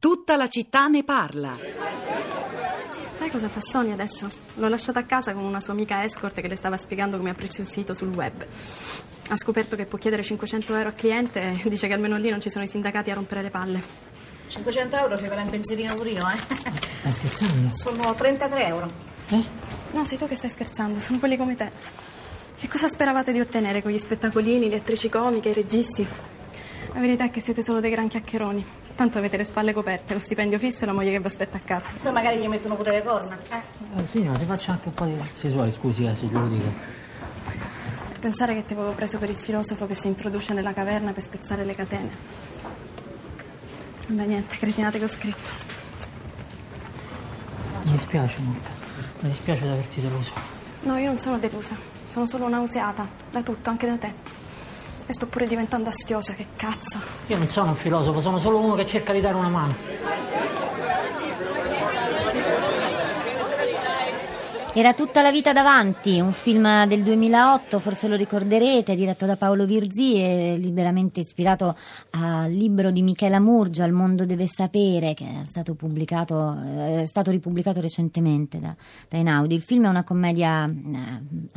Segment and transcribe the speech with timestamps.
[0.00, 1.58] Tutta la città ne parla.
[3.12, 4.26] Sai cosa fa Sonia adesso?
[4.54, 7.60] L'ho lasciata a casa con una sua amica escort che le stava spiegando come aprirsi
[7.60, 8.46] un sito sul web.
[9.28, 12.40] Ha scoperto che può chiedere 500 euro al cliente e dice che almeno lì non
[12.40, 13.82] ci sono i sindacati a rompere le palle.
[14.46, 16.56] 500 euro ci farà un pensierino pure io, eh?
[16.92, 17.76] Stai scherzando?
[17.76, 18.90] Sono 33 euro.
[19.28, 19.44] Eh?
[19.90, 21.70] No, sei tu che stai scherzando, sono quelli come te.
[22.56, 26.06] Che cosa speravate di ottenere con gli spettacolini, le attrici comiche, i registi?
[26.94, 28.79] La verità è che siete solo dei gran chiacchieroni.
[29.00, 31.60] Tanto avete le spalle coperte, lo stipendio fisso e la moglie che vi aspetta a
[31.64, 31.88] casa.
[32.02, 33.98] Poi magari gli mettono pure le corna, eh?
[33.98, 36.70] Eh, signora, si faccia anche un po' di sessuali, scusi, eh, se glielo dico.
[38.20, 41.64] Pensare che ti avevo preso per il filosofo che si introduce nella caverna per spezzare
[41.64, 42.10] le catene.
[44.08, 45.48] Beh, niente, cretinate che ho scritto.
[47.84, 48.68] Mi dispiace molto.
[49.20, 50.32] Mi dispiace di averti deluso.
[50.82, 51.74] No, io non sono delusa.
[52.10, 53.08] Sono solo nauseata.
[53.30, 54.39] Da tutto, anche da te.
[55.10, 57.00] E sto pure diventando astiosa, che cazzo.
[57.26, 59.74] Io non sono un filosofo, sono solo uno che cerca di dare una mano.
[64.72, 69.66] Era tutta la vita davanti, un film del 2008, forse lo ricorderete, diretto da Paolo
[69.66, 71.76] Virzì e liberamente ispirato
[72.10, 77.32] al libro di Michela Murgia, Il mondo deve sapere, che è stato, eh, è stato
[77.32, 78.72] ripubblicato recentemente da,
[79.08, 79.56] da Einaudi.
[79.56, 80.72] Il film è una commedia eh,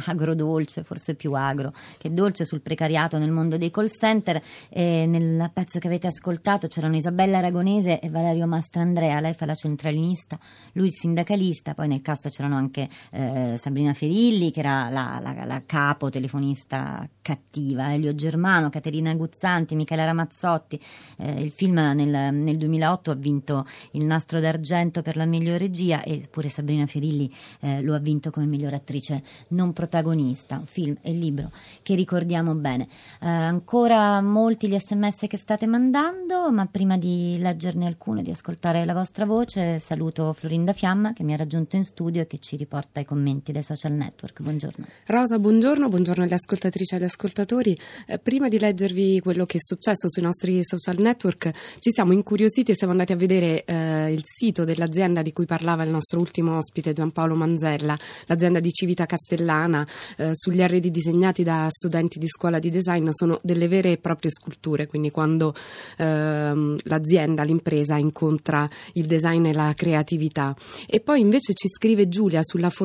[0.06, 4.42] agrodolce, forse più agro che dolce sul precariato nel mondo dei call center.
[4.70, 9.54] E nel pezzo che avete ascoltato c'erano Isabella Aragonese e Valerio Mastrandrea, lei fa la
[9.54, 10.40] centralinista,
[10.74, 15.46] lui il sindacalista, poi nel cast c'erano anche eh, Sabrina Ferilli, che era la, la,
[15.46, 20.80] la, capo telefonista cattiva, Elio Germano, Caterina Guzzanti, Michela Ramazzotti.
[21.18, 26.04] Eh, il film nel, nel, 2008 ha vinto il nastro d'argento per la miglior regia
[26.04, 30.62] e pure Sabrina Ferilli eh, lo ha vinto come miglior attrice non protagonista.
[30.66, 32.88] Film e libro che ricordiamo bene.
[33.20, 38.86] Eh, ancora molti gli sms che state mandando, ma prima di leggerne alcune, di ascoltare
[38.86, 42.56] la vostra voce, saluto Florinda Fiamma che mi ha raggiunto in studio e che ci
[42.56, 44.42] riporta i commenti dai social network.
[44.42, 44.86] Buongiorno.
[45.08, 47.78] Rosa, buongiorno, buongiorno alle ascoltatrici e agli ascoltatori.
[48.08, 52.72] Eh, prima di leggervi quello che è successo sui nostri social network, ci siamo incuriositi
[52.72, 56.58] e siamo andati a vedere eh, il sito dell'azienda di cui parlava il nostro ultimo
[56.58, 59.86] ospite Giampaolo Manzella, l'azienda di Civita Castellana.
[60.18, 64.32] Eh, sugli arredi disegnati da studenti di scuola di design sono delle vere e proprie
[64.32, 65.54] sculture, quindi quando
[65.98, 70.56] ehm, l'azienda, l'impresa incontra il design e la creatività.
[70.88, 72.83] E poi invece ci scrive Giulia sulla formazione,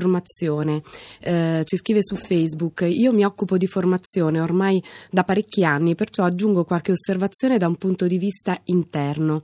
[1.20, 6.24] eh, ci scrive su Facebook, io mi occupo di formazione ormai da parecchi anni, perciò
[6.24, 9.42] aggiungo qualche osservazione da un punto di vista interno.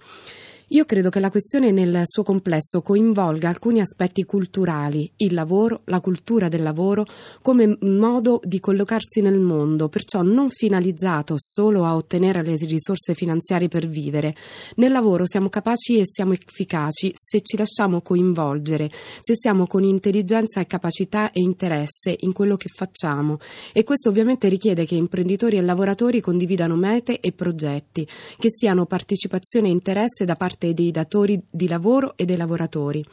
[0.69, 6.01] Io credo che la questione nel suo complesso coinvolga alcuni aspetti culturali, il lavoro, la
[6.01, 7.05] cultura del lavoro,
[7.43, 13.69] come modo di collocarsi nel mondo, perciò non finalizzato solo a ottenere le risorse finanziarie
[13.69, 14.35] per vivere.
[14.77, 20.61] Nel lavoro siamo capaci e siamo efficaci se ci lasciamo coinvolgere, se siamo con intelligenza
[20.61, 23.37] e capacità e interesse in quello che facciamo.
[23.75, 28.09] E questo ovviamente richiede che imprenditori e lavoratori condividano mete e progetti,
[28.39, 33.05] che siano partecipazione e interesse da parte parte dei datori di lavoro e dei lavoratori.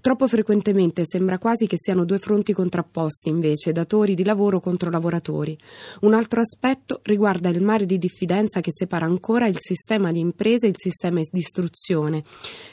[0.00, 5.56] Troppo frequentemente sembra quasi che siano due fronti contrapposti, invece, datori di lavoro contro lavoratori.
[6.00, 10.66] Un altro aspetto riguarda il mare di diffidenza che separa ancora il sistema di imprese
[10.66, 12.24] e il sistema di istruzione.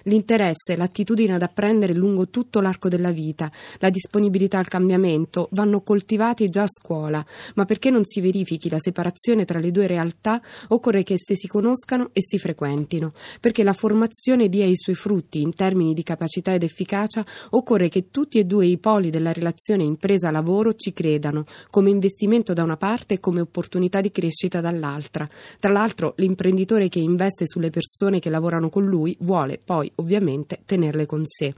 [0.03, 6.49] L'interesse l'attitudine ad apprendere lungo tutto l'arco della vita, la disponibilità al cambiamento vanno coltivati
[6.49, 7.23] già a scuola,
[7.55, 10.39] ma perché non si verifichi la separazione tra le due realtà
[10.69, 14.95] occorre che esse si conoscano e si frequentino, perché la formazione trasformazione dia i suoi
[14.95, 19.33] frutti in termini di capacità ed efficacia, occorre che tutti e due i poli della
[19.33, 25.27] relazione impresa-lavoro ci credano, come investimento da una parte e come opportunità di crescita dall'altra.
[25.59, 31.05] Tra l'altro, l'imprenditore che investe sulle persone che lavorano con lui vuole poi, ovviamente, tenerle
[31.05, 31.53] con sé.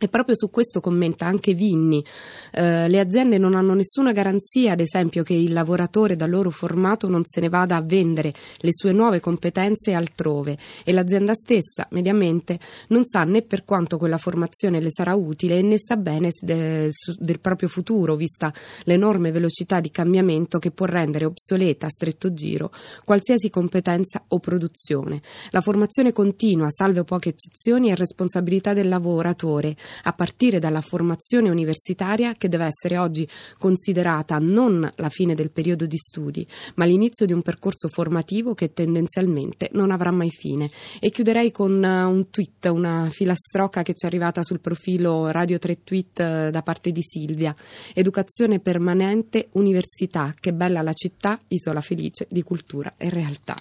[0.00, 2.04] E proprio su questo commenta anche Vinni.
[2.52, 7.08] Eh, le aziende non hanno nessuna garanzia, ad esempio, che il lavoratore da loro formato
[7.08, 12.60] non se ne vada a vendere le sue nuove competenze altrove e l'azienda stessa, mediamente,
[12.88, 17.40] non sa né per quanto quella formazione le sarà utile né sa bene de, del
[17.40, 18.52] proprio futuro, vista
[18.84, 22.70] l'enorme velocità di cambiamento che può rendere obsoleta a stretto giro
[23.04, 25.20] qualsiasi competenza o produzione.
[25.50, 32.34] La formazione continua, salve poche eccezioni, è responsabilità del lavoratore a partire dalla formazione universitaria
[32.34, 37.32] che deve essere oggi considerata non la fine del periodo di studi, ma l'inizio di
[37.32, 40.70] un percorso formativo che tendenzialmente non avrà mai fine.
[41.00, 45.58] E chiuderei con eh, un tweet, una filastrocca che ci è arrivata sul profilo Radio
[45.58, 47.54] 3 Tweet eh, da parte di Silvia.
[47.94, 53.56] Educazione permanente, università, che bella la città, isola felice di cultura e realtà.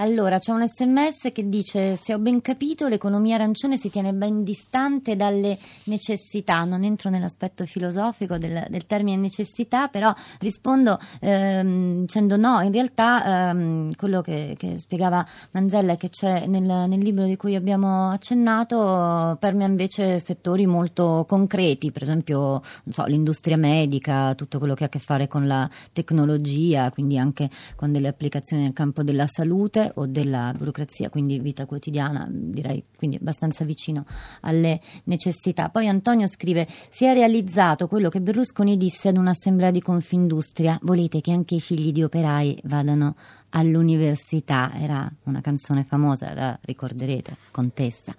[0.00, 4.44] Allora, c'è un sms che dice: Se ho ben capito, l'economia arancione si tiene ben
[4.44, 6.62] distante dalle necessità.
[6.62, 12.60] Non entro nell'aspetto filosofico del, del termine necessità, però rispondo ehm, dicendo no.
[12.60, 17.36] In realtà, ehm, quello che, che, spiegava Manzella e che c'è nel, nel, libro di
[17.36, 24.74] cui abbiamo accennato permea invece settori molto concreti, per esempio so, l'industria medica, tutto quello
[24.74, 29.02] che ha a che fare con la tecnologia, quindi anche con delle applicazioni nel campo
[29.02, 34.04] della salute o della burocrazia, quindi vita quotidiana, direi quindi abbastanza vicino
[34.40, 35.68] alle necessità.
[35.68, 41.20] Poi Antonio scrive: Si è realizzato quello che Berlusconi disse ad un'assemblea di Confindustria: volete
[41.20, 43.16] che anche i figli di operai vadano
[43.50, 44.72] all'università?
[44.74, 48.14] Era una canzone famosa, la ricorderete, Contessa.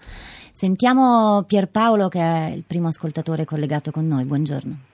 [0.51, 4.25] Sentiamo Pierpaolo che è il primo ascoltatore collegato con noi.
[4.25, 4.88] Buongiorno.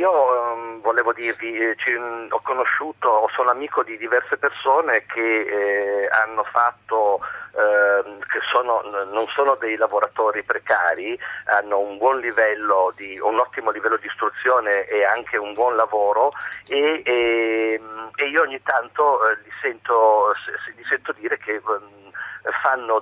[0.00, 6.08] Io um, volevo dirvi, eh, ci, ho conosciuto, sono amico di diverse persone che eh,
[6.08, 7.20] hanno fatto,
[7.52, 8.80] eh, che sono,
[9.12, 11.18] non sono dei lavoratori precari,
[11.52, 16.32] hanno un buon livello, di, un ottimo livello di istruzione e anche un buon lavoro
[16.66, 17.80] e, e,
[18.14, 20.32] e io ogni tanto eh, li sento,
[20.76, 22.08] li sento dire che mm,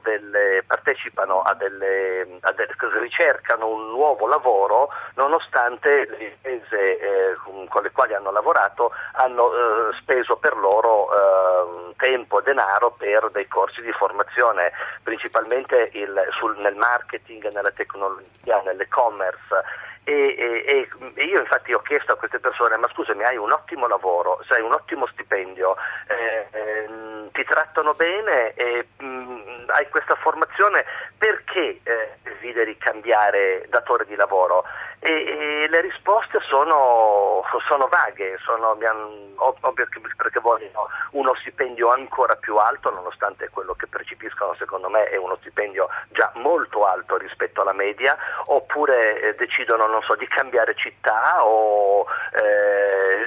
[0.02, 7.36] delle, partecipano a delle, a delle, ricercano un nuovo lavoro nonostante le imprese eh,
[7.68, 13.30] con le quali hanno lavorato hanno eh, speso per loro eh, tempo e denaro per
[13.30, 19.86] dei corsi di formazione, principalmente il, sul, nel marketing, nella tecnologia, nell'e-commerce.
[20.04, 23.86] E, e, e, io infatti ho chiesto a queste persone, ma scusami, hai un ottimo
[23.86, 25.76] lavoro, hai un ottimo stipendio,
[26.06, 26.88] eh, eh,
[27.32, 30.84] ti trattano bene e mh, mm, hai questa formazione,
[31.16, 34.64] perché eh, desideri cambiare datore di lavoro?
[35.00, 38.76] E, e le risposte sono, sono vaghe, sono,
[40.18, 45.36] perché vogliono uno stipendio ancora più alto, nonostante quello che percepiscono secondo me è uno
[45.40, 48.16] stipendio già molto alto rispetto alla media,
[48.46, 53.26] oppure eh, decidono so, di cambiare città o eh,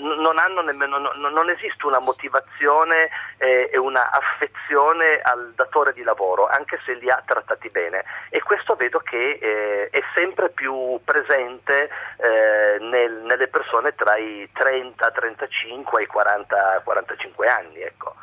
[0.00, 6.46] non, nemmeno, non, non esiste una motivazione eh, e una affezione al datore di lavoro,
[6.46, 8.04] anche se li ha trattati bene.
[8.30, 14.48] E questo vedo che eh, è sempre più presente eh, nel, nelle persone tra i
[14.52, 17.80] 30, 35 e i 40, 45 anni.
[17.80, 18.14] Ecco.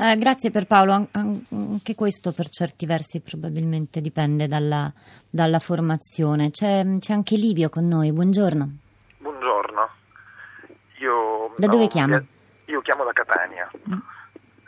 [0.00, 4.92] Eh, grazie per Paolo, anche questo per certi versi probabilmente dipende dalla,
[5.28, 6.50] dalla formazione.
[6.50, 8.86] C'è, c'è anche Livio con noi, buongiorno.
[10.98, 12.22] Io, da dove chiama?
[12.66, 13.70] Io chiamo da Catania.
[13.88, 13.98] Mm.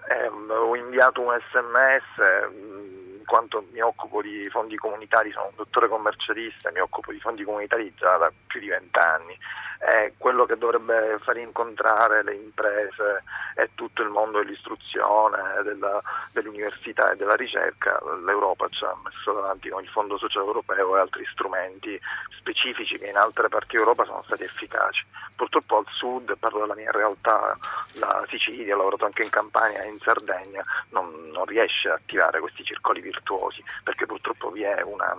[0.08, 5.54] Eh, ho inviato un sms mm, in quanto mi occupo di fondi comunitari, sono un
[5.56, 9.36] dottore commercialista e mi occupo di fondi comunitari già da più di vent'anni
[9.80, 13.24] è quello che dovrebbe far incontrare le imprese
[13.56, 19.70] e tutto il mondo dell'istruzione, della, dell'università e della ricerca, l'Europa ci ha messo davanti
[19.70, 21.98] con il Fondo Sociale Europeo e altri strumenti
[22.38, 25.02] specifici che in altre parti d'Europa sono stati efficaci.
[25.34, 27.56] Purtroppo al sud, parlo della mia realtà,
[27.94, 32.40] la Sicilia, ho lavorato anche in Campania e in Sardegna, non, non riesce a attivare
[32.40, 35.16] questi circoli virtuosi perché purtroppo vi è una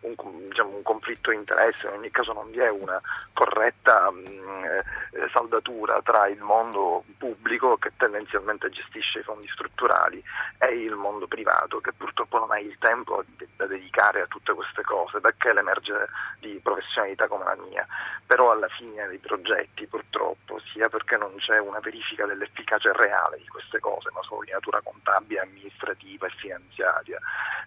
[0.00, 3.00] un, diciamo, un, conflitto di interesse, in ogni caso non vi è una
[3.32, 10.22] corretta mh, mm, eh, saldatura tra il mondo pubblico che tendenzialmente gestisce i fondi strutturali
[10.58, 13.24] e il mondo privato che purtroppo non ha il tempo
[13.56, 16.08] da dedicare a tutte queste cose, perché l'emerge
[16.40, 17.86] di professionalità come la mia.
[18.26, 23.46] Però alla fine dei progetti purtroppo, sia perché non c'è una verifica dell'efficacia reale di
[23.46, 27.18] queste cose, ma solo di natura contabile, amministrativa e finanziaria,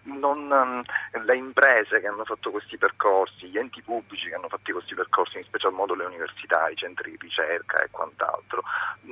[0.04, 0.82] non, um,
[1.24, 5.38] le imprese che hanno fatto questi percorsi, gli enti pubblici che hanno fatto questi percorsi,
[5.38, 8.62] in special modo le università, i centri di ricerca e quant'altro,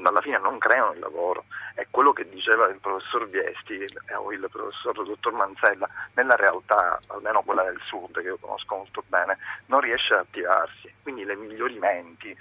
[0.03, 1.45] alla fine non creano il lavoro.
[1.75, 3.85] È quello che diceva il professor Viesti
[4.17, 9.05] o il professor dottor Manzella, nella realtà, almeno quella del sud che io conosco molto
[9.07, 10.93] bene, non riesce ad attivarsi.
[11.03, 12.37] Quindi le migliori menti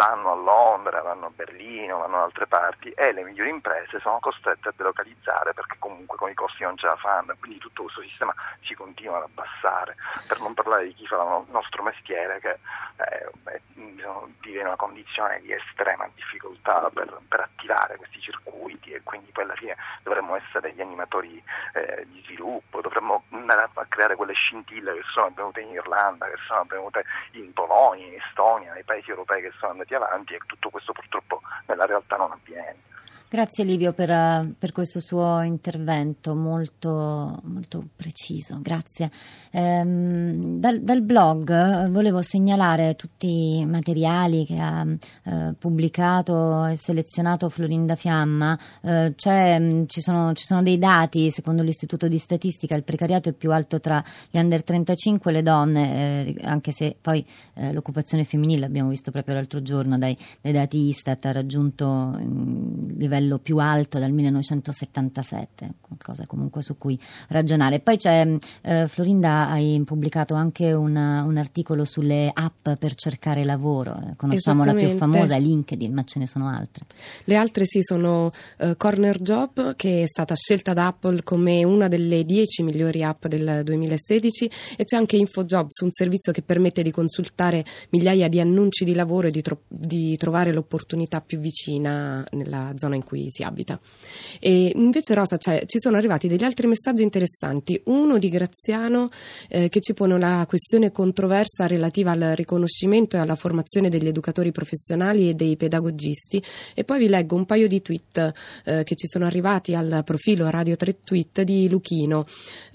[0.00, 4.18] vanno a Londra, vanno a Berlino, vanno da altre parti e le migliori imprese sono
[4.18, 8.00] costrette a delocalizzare perché comunque con i costi non ce la fanno, quindi tutto questo
[8.00, 12.58] sistema si continua ad abbassare, per non parlare di chi fa il nostro mestiere che
[12.96, 13.30] eh,
[14.40, 19.44] vive in una condizione di estrema difficoltà per, per, attivare questi circuiti e quindi poi
[19.44, 21.42] alla fine dovremmo essere gli animatori
[21.74, 26.38] eh, di sviluppo, dovremmo andare a creare quelle scintille che sono avvenute in Irlanda, che
[26.46, 30.70] sono avvenute in Polonia, in Estonia, nei paesi europei che sono andati avanti e tutto
[30.70, 32.76] questo purtroppo nella realtà non avviene.
[33.32, 39.08] Grazie Livio per, eh, per questo suo intervento molto, molto preciso, grazie.
[39.52, 46.76] Ehm, dal, dal, blog eh, volevo segnalare tutti i materiali che ha eh, pubblicato e
[46.76, 48.58] selezionato Florinda Fiamma.
[48.80, 53.32] Eh, mm, ci, sono, ci, sono, dei dati, secondo l'Istituto di Statistica il precariato è
[53.32, 58.24] più alto tra gli under 35 e le donne, eh, anche se poi eh, l'occupazione
[58.24, 62.88] femminile, abbiamo visto proprio l'altro giorno dai, dai dati Istat, ha raggiunto un
[63.20, 66.98] livello più alto dal 1977, qualcosa comunque su cui
[67.28, 67.80] ragionare.
[67.80, 68.26] Poi c'è,
[68.62, 74.64] eh, Florinda, hai pubblicato anche una, un articolo sulle app per cercare lavoro, eh, conosciamo
[74.64, 76.86] la più famosa, LinkedIn, ma ce ne sono altre.
[77.24, 81.88] Le altre sì sono uh, Corner Job, che è stata scelta da Apple come una
[81.88, 86.90] delle 10 migliori app del 2016 e c'è anche InfoJobs, un servizio che permette di
[86.90, 92.72] consultare migliaia di annunci di lavoro e di, tro- di trovare l'opportunità più vicina nella
[92.76, 93.78] zona in cui cui si abita.
[94.38, 99.08] E invece Rosa, cioè, ci sono arrivati degli altri messaggi interessanti, uno di Graziano
[99.48, 104.52] eh, che ci pone una questione controversa relativa al riconoscimento e alla formazione degli educatori
[104.52, 106.40] professionali e dei pedagogisti
[106.74, 108.32] e poi vi leggo un paio di tweet
[108.64, 112.24] eh, che ci sono arrivati al profilo Radio 3 Tweet di Luchino.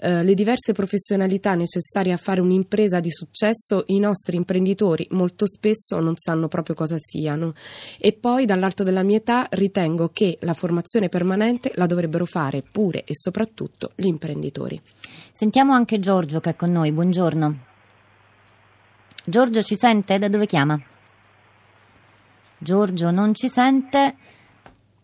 [0.00, 5.98] Eh, le diverse professionalità necessarie a fare un'impresa di successo i nostri imprenditori molto spesso
[5.98, 7.54] non sanno proprio cosa siano
[7.98, 12.62] e poi dall'alto della mia età ritengo che che la formazione permanente la dovrebbero fare
[12.62, 14.80] pure e soprattutto gli imprenditori.
[15.32, 17.58] Sentiamo anche Giorgio che è con noi, buongiorno.
[19.24, 20.18] Giorgio ci sente?
[20.18, 20.80] Da dove chiama?
[22.58, 24.16] Giorgio non ci sente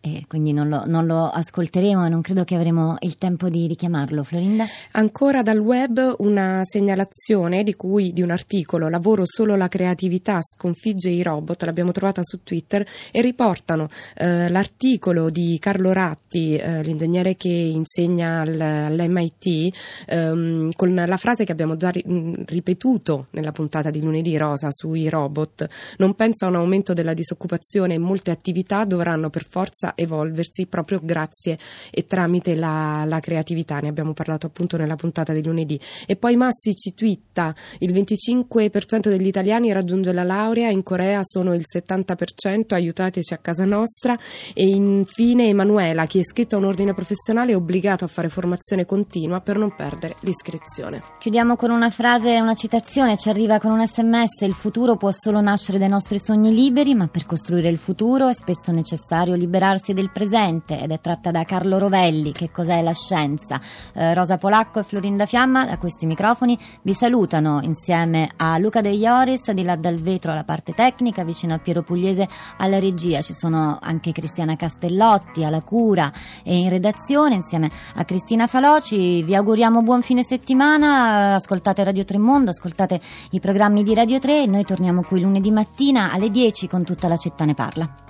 [0.05, 3.67] e quindi non lo, non lo, ascolteremo e non credo che avremo il tempo di
[3.67, 4.23] richiamarlo.
[4.23, 4.65] Florinda?
[4.91, 11.09] Ancora dal web una segnalazione di, cui, di un articolo Lavoro solo la creatività sconfigge
[11.09, 17.37] i robot, l'abbiamo trovata su Twitter e riportano eh, l'articolo di Carlo Ratti, eh, l'ingegnere
[17.37, 19.73] che insegna al, all'MIT,
[20.07, 22.03] ehm, con la frase che abbiamo già ri,
[22.45, 25.95] ripetuto nella puntata di lunedì rosa sui robot.
[25.99, 30.99] Non penso a un aumento della disoccupazione e molte attività dovranno per forza evolversi proprio
[31.01, 31.57] grazie
[31.91, 33.79] e tramite la, la, creatività.
[33.79, 35.79] Ne abbiamo parlato appunto nella puntata di lunedì.
[36.05, 41.53] E poi Massi ci twitta: il 25% degli italiani raggiunge la laurea, in Corea sono
[41.53, 44.17] il 70%, aiutateci a casa nostra.
[44.53, 48.85] E infine Emanuela, chi è iscritto a un ordine professionale è obbligato a fare formazione
[48.85, 51.01] continua per non perdere l'iscrizione.
[51.19, 55.41] Chiudiamo con una frase, una citazione, ci arriva con un sms: il futuro può solo
[55.41, 59.93] nascere dai nostri sogni liberi, ma per costruire il futuro è spesso necessario liberarsi Scienze
[59.93, 63.59] del presente ed è tratta da Carlo Rovelli, Che cos'è la scienza?
[63.93, 68.91] Eh, Rosa Polacco e Florinda Fiamma da questi microfoni vi salutano insieme a Luca De
[68.91, 73.21] Ioris di là dal vetro alla parte tecnica, vicino a Piero Pugliese alla regia.
[73.21, 76.09] Ci sono anche Cristiana Castellotti alla cura
[76.43, 79.21] e in redazione insieme a Cristina Faloci.
[79.23, 84.47] Vi auguriamo buon fine settimana, ascoltate Radio Tremondo, ascoltate i programmi di Radio 3 e
[84.47, 88.03] noi torniamo qui lunedì mattina alle 10 con tutta la città ne parla.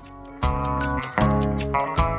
[0.44, 2.13] Thank you.